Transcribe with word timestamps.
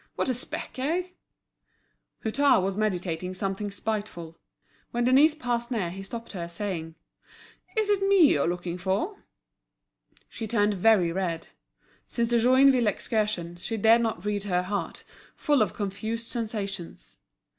What 0.15 0.29
a 0.29 0.33
spec, 0.33 0.79
eh?" 0.79 1.09
Hutin 2.23 2.63
was 2.63 2.75
meditating 2.75 3.35
something 3.35 3.69
spiteful. 3.69 4.35
When 4.89 5.03
Denise 5.03 5.35
passed 5.35 5.69
near 5.69 5.91
he 5.91 6.01
stopped 6.01 6.31
her, 6.31 6.47
saying: 6.47 6.95
"Is 7.77 7.87
it 7.91 8.01
me 8.07 8.33
you're 8.33 8.47
looking 8.47 8.79
for?" 8.79 9.17
She 10.27 10.47
turned 10.47 10.73
very 10.73 11.11
red. 11.11 11.49
Since 12.07 12.31
the 12.31 12.37
Joinville 12.39 12.87
excursion, 12.87 13.57
she 13.61 13.77
dared 13.77 14.01
not 14.01 14.25
read 14.25 14.45
her 14.45 14.63
heart, 14.63 15.03
full 15.35 15.61
of 15.61 15.75
confused 15.75 16.29
sensations. 16.29 17.19